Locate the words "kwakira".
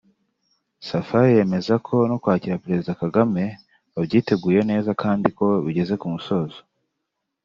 2.21-2.61